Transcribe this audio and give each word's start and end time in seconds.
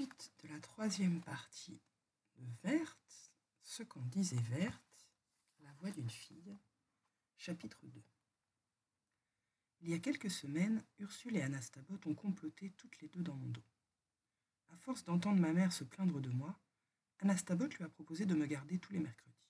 suite 0.00 0.32
de 0.42 0.48
la 0.48 0.58
troisième 0.60 1.20
partie 1.20 1.78
de 2.36 2.46
Verte, 2.62 3.34
ce 3.62 3.82
qu'en 3.82 4.00
disait 4.06 4.40
Verte, 4.48 5.10
la 5.62 5.70
voix 5.74 5.90
d'une 5.90 6.08
fille, 6.08 6.56
chapitre 7.36 7.86
2. 7.86 8.02
Il 9.82 9.90
y 9.90 9.92
a 9.92 9.98
quelques 9.98 10.30
semaines, 10.30 10.82
Ursule 11.00 11.36
et 11.36 11.42
Anastabot 11.42 12.00
ont 12.06 12.14
comploté 12.14 12.70
toutes 12.78 12.98
les 13.02 13.08
deux 13.08 13.22
dans 13.22 13.34
mon 13.34 13.50
dos. 13.50 13.64
À 14.70 14.76
force 14.78 15.04
d'entendre 15.04 15.38
ma 15.38 15.52
mère 15.52 15.70
se 15.70 15.84
plaindre 15.84 16.22
de 16.22 16.30
moi, 16.30 16.58
Anastabot 17.18 17.66
lui 17.66 17.84
a 17.84 17.90
proposé 17.90 18.24
de 18.24 18.34
me 18.34 18.46
garder 18.46 18.78
tous 18.78 18.94
les 18.94 19.00
mercredis. 19.00 19.44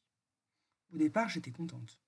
Au 0.93 0.97
départ, 0.97 1.29
j'étais 1.29 1.53
contente, 1.53 2.01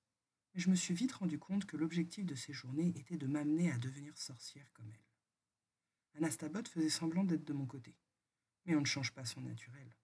mais 0.53 0.61
je 0.61 0.69
me 0.69 0.75
suis 0.75 0.95
vite 0.95 1.13
rendu 1.13 1.39
compte 1.39 1.65
que 1.65 1.77
l'objectif 1.77 2.27
de 2.27 2.35
ces 2.35 2.53
journées 2.53 2.93
était 2.97 3.19
de 3.19 3.29
m'amener 3.29 3.71
à 3.71 3.79
devenir 3.79 4.19
sorcière 4.19 4.73
comme 4.73 4.91
elle. 4.91 6.19
Anastabot 6.19 6.69
faisait 6.69 6.91
semblant 6.91 7.23
d'être 7.23 7.45
de 7.45 7.53
mon 7.53 7.67
côté. 7.67 7.95
Mais 8.65 8.75
on 8.75 8.81
ne 8.81 8.87
change 8.87 9.13
pas 9.13 9.25
son 9.25 9.41
naturel. 9.41 9.97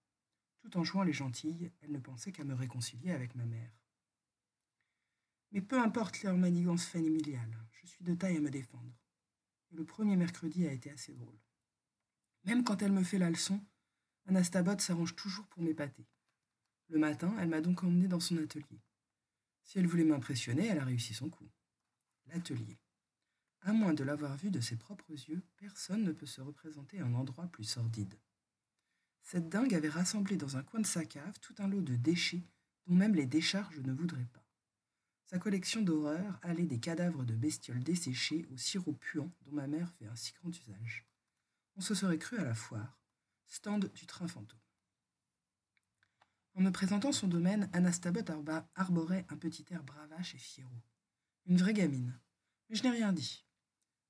Tout 0.59 0.77
en 0.77 0.83
jouant 0.83 1.03
les 1.03 1.13
gentilles, 1.13 1.71
elle 1.81 1.91
ne 1.91 1.99
pensait 1.99 2.31
qu'à 2.31 2.43
me 2.43 2.53
réconcilier 2.53 3.11
avec 3.11 3.35
ma 3.35 3.45
mère. 3.45 3.71
Mais 5.51 5.61
peu 5.61 5.79
importe 5.79 6.21
leur 6.23 6.37
manigance 6.37 6.85
familiale, 6.85 7.57
je 7.71 7.87
suis 7.87 8.03
de 8.03 8.13
taille 8.13 8.37
à 8.37 8.41
me 8.41 8.51
défendre. 8.51 8.93
Le 9.71 9.85
premier 9.85 10.15
mercredi 10.15 10.67
a 10.67 10.71
été 10.71 10.91
assez 10.91 11.13
drôle. 11.13 11.39
Même 12.43 12.63
quand 12.63 12.81
elle 12.81 12.91
me 12.91 13.03
fait 13.03 13.17
la 13.17 13.29
leçon, 13.29 13.61
Anastabot 14.25 14.77
s'arrange 14.79 15.15
toujours 15.15 15.47
pour 15.47 15.61
m'épater. 15.61 16.07
Le 16.87 16.99
matin, 16.99 17.35
elle 17.39 17.49
m'a 17.49 17.61
donc 17.61 17.83
emmené 17.83 18.07
dans 18.07 18.19
son 18.19 18.37
atelier. 18.37 18.81
Si 19.63 19.79
elle 19.79 19.87
voulait 19.87 20.03
m'impressionner, 20.03 20.67
elle 20.67 20.79
a 20.79 20.85
réussi 20.85 21.13
son 21.13 21.29
coup. 21.29 21.49
L'atelier. 22.27 22.79
À 23.61 23.73
moins 23.73 23.93
de 23.93 24.03
l'avoir 24.03 24.37
vu 24.37 24.51
de 24.51 24.61
ses 24.61 24.77
propres 24.77 25.11
yeux, 25.11 25.43
personne 25.57 26.03
ne 26.03 26.11
peut 26.11 26.25
se 26.25 26.41
représenter 26.41 26.99
un 26.99 27.13
endroit 27.13 27.47
plus 27.47 27.65
sordide. 27.65 28.15
Cette 29.31 29.47
dingue 29.47 29.75
avait 29.75 29.89
rassemblé 29.89 30.37
dans 30.37 30.57
un 30.57 30.63
coin 30.63 30.79
de 30.79 30.87
sa 30.87 31.05
cave 31.05 31.39
tout 31.39 31.53
un 31.59 31.67
lot 31.67 31.83
de 31.83 31.95
déchets 31.95 32.41
dont 32.87 32.95
même 32.95 33.13
les 33.13 33.27
décharges 33.27 33.77
ne 33.77 33.93
voudraient 33.93 34.25
pas. 34.33 34.43
Sa 35.27 35.37
collection 35.37 35.83
d'horreurs 35.83 36.39
allait 36.41 36.65
des 36.65 36.79
cadavres 36.79 37.23
de 37.23 37.35
bestioles 37.35 37.83
desséchées 37.83 38.47
au 38.51 38.57
sirop 38.57 38.93
puant 38.93 39.31
dont 39.41 39.51
ma 39.51 39.67
mère 39.67 39.93
fait 39.99 40.07
un 40.07 40.15
si 40.15 40.33
grand 40.33 40.49
usage. 40.49 41.05
On 41.75 41.81
se 41.81 41.93
serait 41.93 42.17
cru 42.17 42.39
à 42.39 42.43
la 42.43 42.55
foire, 42.55 42.99
stand 43.45 43.93
du 43.93 44.07
train 44.07 44.27
fantôme. 44.27 44.57
En 46.55 46.61
me 46.61 46.71
présentant 46.71 47.11
son 47.11 47.27
domaine, 47.27 47.69
Anastabot 47.71 48.25
arborait 48.73 49.27
un 49.29 49.37
petit 49.37 49.63
air 49.69 49.83
bravache 49.83 50.33
et 50.33 50.39
fiero. 50.39 50.81
Une 51.45 51.57
vraie 51.57 51.75
gamine. 51.75 52.19
Mais 52.67 52.75
je 52.75 52.81
n'ai 52.81 52.89
rien 52.89 53.13
dit. 53.13 53.45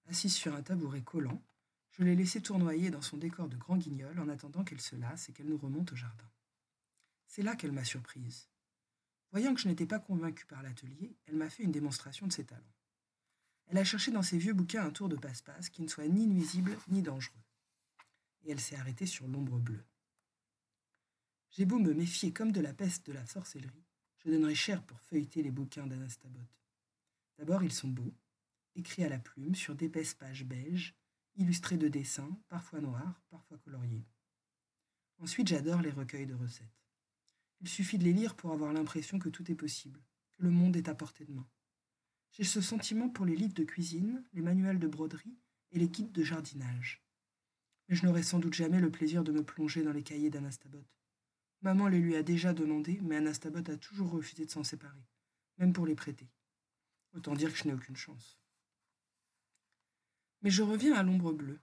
Assise 0.08 0.34
sur 0.34 0.56
un 0.56 0.62
tabouret 0.62 1.02
collant, 1.02 1.44
je 1.92 2.04
l'ai 2.04 2.16
laissée 2.16 2.42
tournoyer 2.42 2.92
dans 2.92 3.02
son 3.02 3.18
décor 3.18 3.50
de 3.50 3.58
grand 3.58 3.78
guignol 3.78 4.20
en 4.20 4.30
attendant 4.30 4.64
qu'elle 4.64 4.82
se 4.82 4.96
lasse 4.96 5.30
et 5.30 5.34
qu'elle 5.34 5.48
nous 5.48 5.58
remonte 5.58 5.92
au 5.92 5.96
jardin. 5.96 6.30
C'est 7.28 7.44
là 7.44 7.56
qu'elle 7.56 7.72
m'a 7.72 7.84
surprise. 7.84 8.48
Voyant 9.32 9.54
que 9.54 9.62
je 9.62 9.68
n'étais 9.68 9.86
pas 9.86 10.00
convaincue 10.00 10.46
par 10.46 10.64
l'atelier, 10.64 11.16
elle 11.28 11.36
m'a 11.36 11.50
fait 11.50 11.64
une 11.64 11.72
démonstration 11.72 12.26
de 12.26 12.34
ses 12.34 12.46
talents. 12.46 12.76
Elle 13.68 13.78
a 13.78 13.84
cherché 13.84 14.12
dans 14.12 14.24
ses 14.24 14.40
vieux 14.40 14.54
bouquins 14.54 14.86
un 14.86 14.90
tour 14.90 15.10
de 15.10 15.16
passe-passe 15.16 15.70
qui 15.70 15.84
ne 15.84 15.88
soit 15.88 16.08
ni 16.08 16.26
nuisible 16.26 16.76
ni 16.88 17.04
dangereux. 17.04 17.44
Et 18.44 18.52
elle 18.52 18.60
s'est 18.60 18.76
arrêtée 18.76 19.06
sur 19.06 19.28
l'ombre 19.28 19.60
bleue. 19.60 19.86
J'ai 21.52 21.66
beau 21.66 21.78
me 21.78 21.94
méfier 21.94 22.34
comme 22.34 22.52
de 22.52 22.62
la 22.62 22.74
peste 22.74 23.06
de 23.06 23.14
la 23.14 23.26
sorcellerie, 23.26 23.86
je 24.20 24.32
donnerais 24.32 24.56
cher 24.56 24.84
pour 24.84 25.00
feuilleter 25.02 25.44
les 25.44 25.52
bouquins 25.52 25.88
d'Anastabot. 25.88 26.48
D'abord, 27.38 27.64
ils 27.64 27.74
sont 27.74 27.88
beaux, 27.88 28.14
écrit 28.76 29.04
à 29.04 29.10
la 29.10 29.20
plume 29.20 29.56
sur 29.56 29.76
d'épaisses 29.76 30.14
pages 30.14 30.46
beiges, 30.46 30.96
illustrées 31.40 31.78
de 31.78 31.88
dessins, 31.88 32.38
parfois 32.50 32.82
noirs, 32.82 33.24
parfois 33.30 33.58
coloriés. 33.58 34.06
Ensuite, 35.20 35.48
j'adore 35.48 35.82
les 35.82 35.90
recueils 35.90 36.28
de 36.28 36.36
recettes. 36.36 36.68
Il 37.62 37.68
suffit 37.68 37.98
de 37.98 38.04
les 38.04 38.14
lire 38.14 38.36
pour 38.36 38.52
avoir 38.52 38.72
l'impression 38.74 39.20
que 39.20 39.30
tout 39.30 39.50
est 39.52 39.56
possible, 39.56 40.02
que 40.32 40.44
le 40.44 40.52
monde 40.52 40.76
est 40.76 40.90
à 40.90 40.96
portée 40.96 41.26
de 41.26 41.34
main. 41.34 41.48
J'ai 42.32 42.44
ce 42.44 42.62
sentiment 42.62 43.10
pour 43.10 43.26
les 43.26 43.36
livres 43.36 43.54
de 43.54 43.64
cuisine, 43.64 44.24
les 44.34 44.42
manuels 44.42 44.80
de 44.80 44.88
broderie 44.88 45.38
et 45.72 45.80
les 45.80 45.90
guides 45.90 46.12
de 46.12 46.24
jardinage. 46.24 47.04
Mais 47.88 47.96
je 47.96 48.06
n'aurai 48.06 48.24
sans 48.24 48.40
doute 48.40 48.54
jamais 48.54 48.80
le 48.80 48.92
plaisir 48.92 49.24
de 49.24 49.32
me 49.32 49.44
plonger 49.44 49.82
dans 49.82 49.94
les 49.94 50.04
cahiers 50.04 50.30
d'Anastabot. 50.30 50.86
Maman 51.62 51.88
les 51.88 52.00
lui 52.00 52.16
a 52.16 52.24
déjà 52.24 52.54
demandés, 52.54 53.00
mais 53.02 53.18
Anastabot 53.18 53.70
a 53.72 53.78
toujours 53.78 54.12
refusé 54.12 54.46
de 54.46 54.52
s'en 54.52 54.64
séparer, 54.64 55.08
même 55.58 55.74
pour 55.74 55.86
les 55.86 55.96
prêter. 55.96 56.30
Autant 57.14 57.34
dire 57.34 57.52
que 57.52 57.58
je 57.58 57.66
n'ai 57.66 57.74
aucune 57.74 57.98
chance. 57.98 58.40
Mais 60.42 60.50
je 60.50 60.64
reviens 60.64 60.96
à 60.96 61.04
l'ombre 61.04 61.34
bleue. 61.34 61.60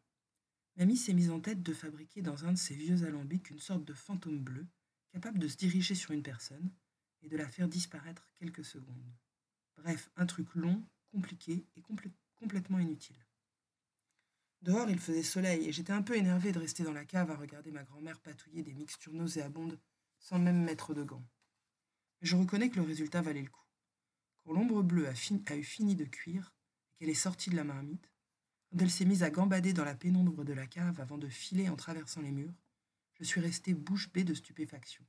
Mamie 0.76 0.96
s'est 0.96 1.14
mise 1.14 1.30
en 1.30 1.40
tête 1.40 1.62
de 1.62 1.72
fabriquer 1.72 2.20
dans 2.20 2.44
un 2.44 2.52
de 2.52 2.58
ses 2.58 2.74
vieux 2.74 3.04
alambics 3.04 3.48
une 3.50 3.58
sorte 3.58 3.84
de 3.84 3.94
fantôme 3.94 4.42
bleu, 4.42 4.66
capable 5.12 5.38
de 5.38 5.48
se 5.48 5.56
diriger 5.56 5.94
sur 5.94 6.10
une 6.10 6.22
personne 6.22 6.70
et 7.22 7.28
de 7.28 7.36
la 7.36 7.48
faire 7.48 7.68
disparaître 7.68 8.26
quelques 8.38 8.64
secondes. 8.64 9.14
Bref, 9.78 10.10
un 10.16 10.26
truc 10.26 10.54
long, 10.54 10.86
compliqué 11.10 11.64
et 11.76 11.82
complètement 12.34 12.78
inutile. 12.78 13.16
Dehors, 14.62 14.90
il 14.90 14.98
faisait 14.98 15.22
soleil 15.22 15.66
et 15.66 15.72
j'étais 15.72 15.92
un 15.92 16.02
peu 16.02 16.16
énervée 16.16 16.52
de 16.52 16.58
rester 16.58 16.82
dans 16.82 16.92
la 16.92 17.04
cave 17.04 17.30
à 17.30 17.36
regarder 17.36 17.70
ma 17.70 17.84
grand-mère 17.84 18.20
patouiller 18.20 18.62
des 18.62 18.74
mixtures 18.74 19.12
nauséabondes 19.12 19.78
sans 20.18 20.38
même 20.38 20.62
mettre 20.62 20.92
de 20.92 21.02
gants. 21.02 21.26
Mais 22.20 22.26
je 22.26 22.36
reconnais 22.36 22.68
que 22.68 22.76
le 22.76 22.82
résultat 22.82 23.22
valait 23.22 23.42
le 23.42 23.50
coup. 23.50 23.64
Quand 24.38 24.52
l'ombre 24.52 24.82
bleue 24.82 25.08
a, 25.08 25.12
a 25.46 25.56
eu 25.56 25.62
fini 25.62 25.94
de 25.94 26.04
cuire 26.04 26.54
et 26.90 26.98
qu'elle 26.98 27.10
est 27.10 27.14
sortie 27.14 27.50
de 27.50 27.56
la 27.56 27.64
marmite, 27.64 28.10
quand 28.70 28.78
elle 28.80 28.90
s'est 28.90 29.04
mise 29.04 29.22
à 29.22 29.30
gambader 29.30 29.72
dans 29.72 29.84
la 29.84 29.94
pénombre 29.94 30.44
de 30.44 30.52
la 30.52 30.66
cave 30.66 31.00
avant 31.00 31.18
de 31.18 31.28
filer 31.28 31.68
en 31.68 31.76
traversant 31.76 32.20
les 32.20 32.32
murs, 32.32 32.54
je 33.14 33.24
suis 33.24 33.40
restée 33.40 33.74
bouche 33.74 34.10
bée 34.12 34.24
de 34.24 34.34
stupéfaction, 34.34 35.04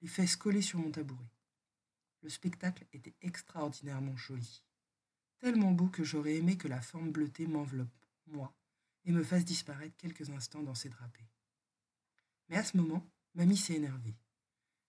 les 0.00 0.08
fesses 0.08 0.36
collées 0.36 0.62
sur 0.62 0.78
mon 0.78 0.90
tabouret. 0.90 1.30
Le 2.22 2.28
spectacle 2.28 2.86
était 2.92 3.14
extraordinairement 3.22 4.16
joli. 4.16 4.62
Tellement 5.38 5.72
beau 5.72 5.88
que 5.88 6.04
j'aurais 6.04 6.36
aimé 6.36 6.56
que 6.56 6.68
la 6.68 6.80
forme 6.80 7.10
bleutée 7.10 7.46
m'enveloppe, 7.46 7.88
moi, 8.26 8.54
et 9.04 9.12
me 9.12 9.24
fasse 9.24 9.44
disparaître 9.44 9.96
quelques 9.96 10.30
instants 10.30 10.62
dans 10.62 10.74
ses 10.74 10.90
drapés. 10.90 11.28
Mais 12.48 12.56
à 12.56 12.64
ce 12.64 12.76
moment, 12.76 13.06
mamie 13.34 13.56
s'est 13.56 13.74
énervée. 13.74 14.16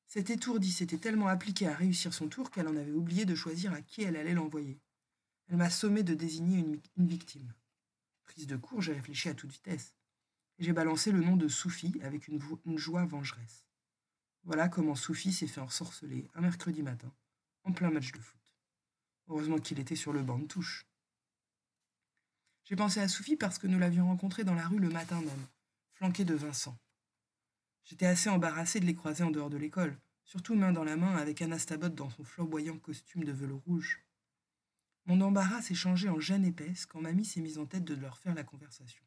Cette 0.08 0.30
étourdie 0.30 0.72
s'était 0.72 0.98
tellement 0.98 1.28
appliquée 1.28 1.68
à 1.68 1.76
réussir 1.76 2.14
son 2.14 2.28
tour 2.28 2.52
qu'elle 2.52 2.68
en 2.68 2.76
avait 2.76 2.92
oublié 2.92 3.26
de 3.26 3.36
choisir 3.36 3.72
à 3.72 3.82
qui 3.82 4.04
elle 4.04 4.18
allait 4.18 4.34
l'envoyer. 4.34 4.82
Elle 5.48 5.58
m'a 5.58 5.70
sommé 5.70 6.04
de 6.04 6.14
désigner 6.14 6.60
une 6.60 7.08
victime. 7.08 7.54
Prise 8.26 8.48
de 8.48 8.58
court, 8.58 8.82
j'ai 8.82 8.94
réfléchi 8.94 9.30
à 9.30 9.34
toute 9.34 9.52
vitesse. 9.52 9.96
J'ai 10.60 10.74
balancé 10.74 11.12
le 11.12 11.22
nom 11.22 11.36
de 11.36 11.48
Soufi 11.48 12.00
avec 12.04 12.28
une, 12.28 12.40
une 12.66 12.78
joie 12.78 13.06
vengeresse. 13.06 13.66
Voilà 14.44 14.70
comment 14.70 14.96
Soufi 14.96 15.32
s'est 15.32 15.48
fait 15.48 15.62
ensorceler 15.62 16.28
un 16.36 16.42
mercredi 16.42 16.82
matin, 16.82 17.12
en 17.64 17.72
plein 17.72 17.92
match 17.92 18.12
de 18.12 18.20
foot. 18.20 18.42
Heureusement 19.28 19.60
qu'il 19.60 19.80
était 19.80 19.96
sur 19.96 20.14
le 20.14 20.24
banc 20.24 20.40
de 20.40 20.46
touche. 20.46 20.86
J'ai 22.64 22.76
pensé 22.76 23.00
à 23.00 23.08
Soufi 23.08 23.36
parce 23.36 23.58
que 23.58 23.68
nous 23.68 23.80
l'avions 23.80 24.08
rencontré 24.08 24.44
dans 24.44 24.56
la 24.56 24.68
rue 24.68 24.80
le 24.80 24.90
matin 24.90 25.20
même, 25.20 25.48
flanqué 25.94 26.26
de 26.26 26.36
Vincent. 26.36 26.78
J'étais 27.84 28.06
assez 28.06 28.30
embarrassé 28.30 28.80
de 28.80 28.86
les 28.86 28.96
croiser 28.96 29.24
en 29.24 29.32
dehors 29.32 29.50
de 29.50 29.58
l'école, 29.58 30.00
surtout 30.24 30.56
main 30.56 30.72
dans 30.72 30.84
la 30.84 30.96
main 30.96 31.16
avec 31.18 31.42
Anastabot 31.42 31.90
dans 31.90 32.10
son 32.10 32.24
flamboyant 32.24 32.78
costume 32.78 33.24
de 33.24 33.32
velours 33.32 33.64
rouge. 33.66 34.04
Mon 35.06 35.22
embarras 35.22 35.62
s'est 35.62 35.76
changé 35.76 36.10
en 36.10 36.20
gêne 36.20 36.46
épaisse 36.46 36.86
quand 36.86 37.02
mamie 37.02 37.26
s'est 37.26 37.42
mise 37.42 37.58
en 37.58 37.66
tête 37.66 37.84
de 37.84 37.96
leur 37.96 38.18
faire 38.18 38.36
la 38.36 38.44
conversation. 38.44 39.04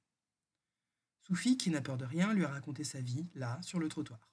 Sophie, 1.21 1.57
qui 1.57 1.71
n'a 1.71 1.81
peur 1.81 1.97
de 1.97 2.05
rien, 2.05 2.35
lui 2.35 2.45
a 2.45 2.49
raconté 2.49 2.85
sa 2.85 3.01
vie, 3.01 3.27
là, 3.35 3.61
sur 3.63 3.79
le 3.79 3.89
trottoir. 3.89 4.31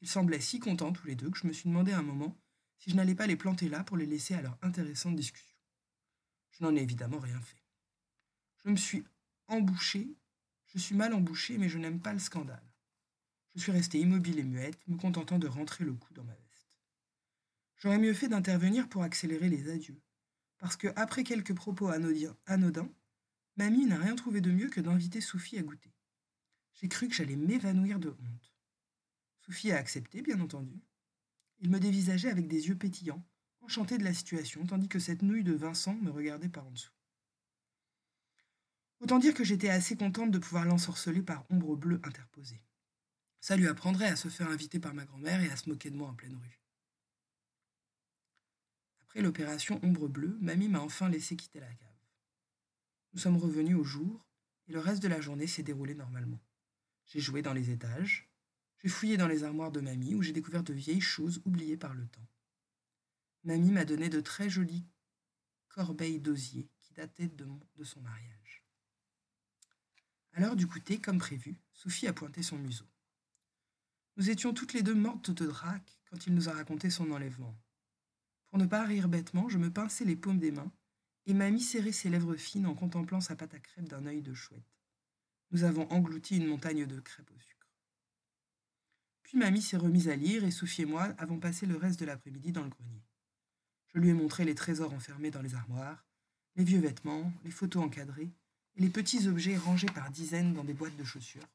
Ils 0.00 0.08
semblaient 0.08 0.40
si 0.40 0.60
contents 0.60 0.92
tous 0.92 1.06
les 1.06 1.16
deux 1.16 1.30
que 1.30 1.38
je 1.38 1.46
me 1.46 1.52
suis 1.52 1.68
demandé 1.68 1.92
un 1.92 2.02
moment 2.02 2.38
si 2.78 2.90
je 2.90 2.96
n'allais 2.96 3.14
pas 3.14 3.26
les 3.26 3.36
planter 3.36 3.68
là 3.68 3.84
pour 3.84 3.96
les 3.96 4.06
laisser 4.06 4.34
à 4.34 4.42
leur 4.42 4.58
intéressante 4.62 5.16
discussion. 5.16 5.56
Je 6.52 6.62
n'en 6.62 6.74
ai 6.76 6.82
évidemment 6.82 7.18
rien 7.18 7.40
fait. 7.40 7.62
Je 8.64 8.70
me 8.70 8.76
suis 8.76 9.04
embouché, 9.48 10.16
je 10.66 10.78
suis 10.78 10.94
mal 10.94 11.14
embouché, 11.14 11.58
mais 11.58 11.68
je 11.68 11.78
n'aime 11.78 12.00
pas 12.00 12.12
le 12.12 12.18
scandale. 12.18 12.62
Je 13.54 13.60
suis 13.60 13.72
restée 13.72 14.00
immobile 14.00 14.38
et 14.38 14.44
muette, 14.44 14.86
me 14.88 14.96
contentant 14.96 15.38
de 15.38 15.46
rentrer 15.46 15.84
le 15.84 15.94
cou 15.94 16.12
dans 16.14 16.24
ma 16.24 16.34
veste. 16.34 16.78
J'aurais 17.76 17.98
mieux 17.98 18.14
fait 18.14 18.28
d'intervenir 18.28 18.88
pour 18.88 19.02
accélérer 19.02 19.48
les 19.48 19.70
adieux, 19.70 20.00
parce 20.64 20.78
que, 20.78 20.88
après 20.96 21.24
quelques 21.24 21.52
propos 21.52 21.88
anodins, 21.88 22.88
mamie 23.56 23.84
n'a 23.84 23.98
rien 23.98 24.14
trouvé 24.14 24.40
de 24.40 24.50
mieux 24.50 24.70
que 24.70 24.80
d'inviter 24.80 25.20
Sophie 25.20 25.58
à 25.58 25.62
goûter. 25.62 25.92
J'ai 26.72 26.88
cru 26.88 27.06
que 27.06 27.14
j'allais 27.14 27.36
m'évanouir 27.36 27.98
de 27.98 28.08
honte. 28.08 28.54
Sophie 29.44 29.72
a 29.72 29.76
accepté, 29.76 30.22
bien 30.22 30.40
entendu. 30.40 30.80
Il 31.58 31.68
me 31.68 31.78
dévisageait 31.78 32.30
avec 32.30 32.48
des 32.48 32.68
yeux 32.68 32.78
pétillants, 32.78 33.22
enchanté 33.60 33.98
de 33.98 34.04
la 34.04 34.14
situation, 34.14 34.64
tandis 34.64 34.88
que 34.88 34.98
cette 34.98 35.20
nouille 35.20 35.44
de 35.44 35.52
Vincent 35.52 35.96
me 35.96 36.10
regardait 36.10 36.48
par 36.48 36.66
en 36.66 36.70
dessous. 36.70 36.94
Autant 39.00 39.18
dire 39.18 39.34
que 39.34 39.44
j'étais 39.44 39.68
assez 39.68 39.96
contente 39.96 40.30
de 40.30 40.38
pouvoir 40.38 40.64
l'ensorceler 40.64 41.20
par 41.20 41.44
ombre 41.50 41.76
bleue 41.76 42.00
interposée. 42.04 42.62
Ça 43.42 43.58
lui 43.58 43.68
apprendrait 43.68 44.08
à 44.08 44.16
se 44.16 44.28
faire 44.28 44.48
inviter 44.48 44.80
par 44.80 44.94
ma 44.94 45.04
grand-mère 45.04 45.42
et 45.42 45.50
à 45.50 45.56
se 45.56 45.68
moquer 45.68 45.90
de 45.90 45.96
moi 45.96 46.08
en 46.08 46.14
pleine 46.14 46.36
rue. 46.36 46.63
Après 49.14 49.22
l'opération 49.22 49.78
Ombre 49.84 50.08
Bleue, 50.08 50.36
mamie 50.40 50.66
m'a 50.66 50.80
enfin 50.80 51.08
laissé 51.08 51.36
quitter 51.36 51.60
la 51.60 51.72
cave. 51.72 51.88
Nous 53.12 53.20
sommes 53.20 53.36
revenus 53.36 53.76
au 53.76 53.84
jour, 53.84 54.26
et 54.66 54.72
le 54.72 54.80
reste 54.80 55.04
de 55.04 55.06
la 55.06 55.20
journée 55.20 55.46
s'est 55.46 55.62
déroulé 55.62 55.94
normalement. 55.94 56.40
J'ai 57.06 57.20
joué 57.20 57.40
dans 57.40 57.52
les 57.52 57.70
étages. 57.70 58.28
J'ai 58.82 58.88
fouillé 58.88 59.16
dans 59.16 59.28
les 59.28 59.44
armoires 59.44 59.70
de 59.70 59.80
mamie 59.80 60.16
où 60.16 60.22
j'ai 60.24 60.32
découvert 60.32 60.64
de 60.64 60.72
vieilles 60.72 61.00
choses 61.00 61.40
oubliées 61.44 61.76
par 61.76 61.94
le 61.94 62.08
temps. 62.08 62.26
Mamie 63.44 63.70
m'a 63.70 63.84
donné 63.84 64.08
de 64.08 64.20
très 64.20 64.50
jolies 64.50 64.84
corbeilles 65.68 66.18
d'osier 66.18 66.68
qui 66.80 66.92
dataient 66.92 67.28
de, 67.28 67.46
son 67.84 68.00
mariage. 68.00 68.64
À 70.32 70.40
l'heure 70.40 70.56
du 70.56 70.66
goûter, 70.66 71.00
comme 71.00 71.18
prévu, 71.18 71.60
Sophie 71.72 72.08
a 72.08 72.12
pointé 72.12 72.42
son 72.42 72.58
museau. 72.58 72.90
Nous 74.16 74.28
étions 74.28 74.52
toutes 74.52 74.72
les 74.72 74.82
deux 74.82 74.96
mortes 74.96 75.30
de 75.30 75.46
drac 75.46 76.00
quand 76.10 76.26
il 76.26 76.34
nous 76.34 76.48
a 76.48 76.52
raconté 76.52 76.90
son 76.90 77.12
enlèvement. 77.12 77.56
Pour 78.54 78.62
ne 78.62 78.68
pas 78.68 78.84
rire 78.84 79.08
bêtement, 79.08 79.48
je 79.48 79.58
me 79.58 79.68
pinçais 79.68 80.04
les 80.04 80.14
paumes 80.14 80.38
des 80.38 80.52
mains 80.52 80.70
et 81.26 81.34
mamie 81.34 81.60
serrait 81.60 81.90
ses 81.90 82.08
lèvres 82.08 82.36
fines 82.36 82.66
en 82.66 82.74
contemplant 82.76 83.20
sa 83.20 83.34
pâte 83.34 83.54
à 83.54 83.58
crêpes 83.58 83.88
d'un 83.88 84.06
œil 84.06 84.22
de 84.22 84.32
chouette. 84.32 84.78
Nous 85.50 85.64
avons 85.64 85.90
englouti 85.90 86.36
une 86.36 86.46
montagne 86.46 86.86
de 86.86 87.00
crêpes 87.00 87.32
au 87.32 87.40
sucre. 87.40 87.74
Puis 89.24 89.38
mamie 89.38 89.60
s'est 89.60 89.76
remise 89.76 90.08
à 90.08 90.14
lire 90.14 90.44
et 90.44 90.52
Sophie 90.52 90.82
et 90.82 90.86
moi 90.86 91.02
avons 91.18 91.40
passé 91.40 91.66
le 91.66 91.74
reste 91.74 91.98
de 91.98 92.04
l'après-midi 92.04 92.52
dans 92.52 92.62
le 92.62 92.68
grenier. 92.68 93.02
Je 93.92 93.98
lui 93.98 94.10
ai 94.10 94.14
montré 94.14 94.44
les 94.44 94.54
trésors 94.54 94.94
enfermés 94.94 95.32
dans 95.32 95.42
les 95.42 95.56
armoires, 95.56 96.06
les 96.54 96.62
vieux 96.62 96.78
vêtements, 96.78 97.32
les 97.42 97.50
photos 97.50 97.82
encadrées 97.82 98.30
et 98.76 98.80
les 98.80 98.88
petits 98.88 99.26
objets 99.26 99.56
rangés 99.56 99.90
par 99.92 100.12
dizaines 100.12 100.54
dans 100.54 100.62
des 100.62 100.74
boîtes 100.74 100.96
de 100.96 101.02
chaussures, 101.02 101.50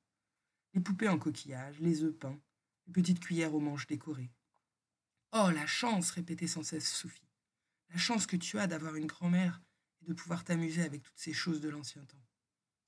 les 0.73 0.81
poupées 0.81 1.07
en 1.07 1.17
coquillage, 1.17 1.79
les 1.79 2.03
œufs 2.03 2.17
peints, 2.17 2.41
les 2.87 2.91
petites 2.91 3.21
cuillères 3.21 3.55
aux 3.55 3.61
manches 3.61 3.87
décorées. 3.87 4.31
Oh, 5.31 5.51
la 5.53 5.67
chance 5.67 6.09
répétait 6.11 6.47
sans 6.47 6.63
cesse 6.63 6.91
Sophie. 6.91 7.29
La 7.91 7.97
chance 7.97 8.25
que 8.25 8.35
tu 8.35 8.57
as 8.57 8.65
d'avoir 8.65 8.95
une 8.95 9.05
grand-mère 9.05 9.61
et 10.01 10.05
de 10.07 10.13
pouvoir 10.13 10.43
t'amuser 10.43 10.81
avec 10.81 11.03
toutes 11.03 11.17
ces 11.17 11.33
choses 11.33 11.61
de 11.61 11.69
l'ancien 11.69 12.03
temps. 12.05 12.25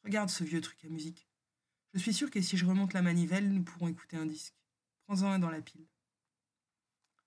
Regarde 0.03 0.29
ce 0.29 0.43
vieux 0.43 0.61
truc 0.61 0.83
à 0.83 0.89
musique. 0.89 1.27
Je 1.93 1.99
suis 1.99 2.13
sûre 2.13 2.31
que 2.31 2.41
si 2.41 2.57
je 2.57 2.65
remonte 2.65 2.93
la 2.93 3.03
manivelle, 3.03 3.53
nous 3.53 3.63
pourrons 3.63 3.89
écouter 3.89 4.17
un 4.17 4.25
disque. 4.25 4.55
Prends-en 5.05 5.27
un 5.27 5.39
dans 5.39 5.51
la 5.51 5.61
pile. 5.61 5.85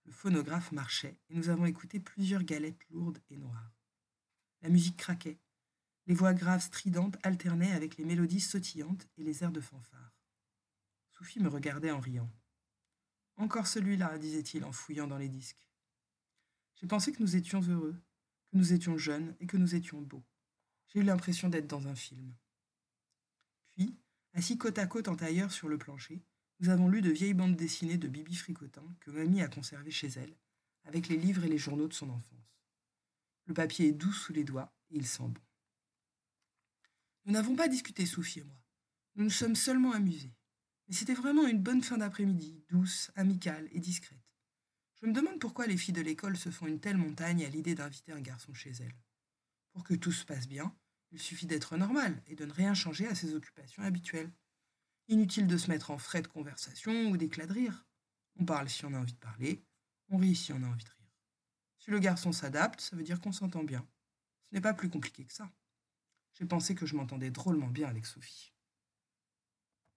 Le 0.04 0.10
phonographe 0.10 0.72
marchait 0.72 1.16
et 1.30 1.34
nous 1.34 1.48
avons 1.48 1.66
écouté 1.66 2.00
plusieurs 2.00 2.42
galettes 2.42 2.84
lourdes 2.90 3.20
et 3.30 3.36
noires. 3.36 3.72
La 4.62 4.68
musique 4.68 4.96
craquait. 4.96 5.38
Les 6.06 6.14
voix 6.14 6.34
graves 6.34 6.62
stridentes 6.62 7.18
alternaient 7.22 7.72
avec 7.72 7.98
les 7.98 8.04
mélodies 8.04 8.40
sautillantes 8.40 9.06
et 9.16 9.22
les 9.22 9.44
airs 9.44 9.52
de 9.52 9.60
fanfare. 9.60 10.12
Sophie 11.12 11.40
me 11.40 11.48
regardait 11.48 11.92
en 11.92 12.00
riant. 12.00 12.30
Encore 13.36 13.66
celui-là, 13.66 14.16
disait-il 14.18 14.64
en 14.64 14.72
fouillant 14.72 15.06
dans 15.06 15.18
les 15.18 15.28
disques. 15.28 15.64
J'ai 16.76 16.86
pensé 16.86 17.12
que 17.12 17.22
nous 17.22 17.36
étions 17.36 17.60
heureux, 17.62 17.96
que 18.50 18.56
nous 18.56 18.72
étions 18.72 18.96
jeunes 18.96 19.34
et 19.40 19.46
que 19.46 19.56
nous 19.56 19.74
étions 19.74 20.00
beaux. 20.00 20.24
J'ai 20.88 21.00
eu 21.00 21.02
l'impression 21.02 21.48
d'être 21.48 21.66
dans 21.66 21.88
un 21.88 21.94
film. 21.94 22.34
Puis, 23.72 23.96
assis 24.32 24.58
côte 24.58 24.78
à 24.78 24.86
côte 24.86 25.08
en 25.08 25.16
tailleur 25.16 25.50
sur 25.50 25.68
le 25.68 25.78
plancher, 25.78 26.22
nous 26.60 26.68
avons 26.68 26.88
lu 26.88 27.00
de 27.02 27.10
vieilles 27.10 27.34
bandes 27.34 27.56
dessinées 27.56 27.98
de 27.98 28.06
Bibi 28.06 28.36
Fricotin 28.36 28.84
que 29.00 29.10
mamie 29.10 29.42
a 29.42 29.48
conservées 29.48 29.90
chez 29.90 30.08
elle, 30.08 30.36
avec 30.84 31.08
les 31.08 31.16
livres 31.16 31.44
et 31.44 31.48
les 31.48 31.58
journaux 31.58 31.88
de 31.88 31.94
son 31.94 32.10
enfance. 32.10 32.60
Le 33.46 33.54
papier 33.54 33.88
est 33.88 33.92
doux 33.92 34.12
sous 34.12 34.32
les 34.32 34.44
doigts 34.44 34.72
et 34.90 34.96
il 34.96 35.06
sent 35.06 35.24
bon. 35.24 35.40
Nous 37.24 37.32
n'avons 37.32 37.56
pas 37.56 37.68
discuté, 37.68 38.06
Sophie 38.06 38.40
et 38.40 38.44
moi. 38.44 38.56
Nous 39.16 39.24
nous 39.24 39.30
sommes 39.30 39.56
seulement 39.56 39.92
amusés. 39.92 40.32
Mais 40.88 40.94
c'était 40.94 41.14
vraiment 41.14 41.46
une 41.46 41.62
bonne 41.62 41.82
fin 41.82 41.98
d'après-midi, 41.98 42.62
douce, 42.68 43.10
amicale 43.16 43.68
et 43.72 43.80
discrète. 43.80 44.18
Je 45.00 45.06
me 45.06 45.12
demande 45.12 45.38
pourquoi 45.38 45.66
les 45.66 45.76
filles 45.76 45.94
de 45.94 46.00
l'école 46.00 46.36
se 46.36 46.50
font 46.50 46.66
une 46.66 46.80
telle 46.80 46.96
montagne 46.96 47.44
à 47.44 47.48
l'idée 47.48 47.74
d'inviter 47.74 48.12
un 48.12 48.20
garçon 48.20 48.54
chez 48.54 48.70
elles. 48.70 48.96
Pour 49.72 49.84
que 49.84 49.94
tout 49.94 50.12
se 50.12 50.24
passe 50.24 50.48
bien, 50.48 50.74
il 51.12 51.20
suffit 51.20 51.46
d'être 51.46 51.76
normal 51.76 52.22
et 52.26 52.34
de 52.34 52.44
ne 52.44 52.52
rien 52.52 52.74
changer 52.74 53.06
à 53.06 53.14
ses 53.14 53.34
occupations 53.34 53.82
habituelles. 53.82 54.32
Inutile 55.08 55.46
de 55.46 55.56
se 55.56 55.70
mettre 55.70 55.90
en 55.90 55.98
frais 55.98 56.22
de 56.22 56.28
conversation 56.28 57.10
ou 57.10 57.16
d'éclat 57.16 57.46
de 57.46 57.52
rire. 57.52 57.86
On 58.36 58.44
parle 58.44 58.68
si 58.68 58.84
on 58.84 58.94
a 58.94 58.98
envie 58.98 59.12
de 59.12 59.18
parler, 59.18 59.62
on 60.08 60.16
rit 60.16 60.34
si 60.34 60.52
on 60.52 60.62
a 60.62 60.66
envie 60.66 60.84
de 60.84 60.88
rire. 60.88 61.12
Si 61.78 61.90
le 61.90 61.98
garçon 61.98 62.32
s'adapte, 62.32 62.80
ça 62.80 62.96
veut 62.96 63.02
dire 63.02 63.20
qu'on 63.20 63.32
s'entend 63.32 63.62
bien. 63.62 63.86
Ce 64.46 64.54
n'est 64.54 64.62
pas 64.62 64.72
plus 64.72 64.88
compliqué 64.88 65.24
que 65.26 65.32
ça. 65.34 65.52
J'ai 66.32 66.46
pensé 66.46 66.74
que 66.74 66.86
je 66.86 66.96
m'entendais 66.96 67.30
drôlement 67.30 67.68
bien 67.68 67.88
avec 67.88 68.06
Sophie. 68.06 68.53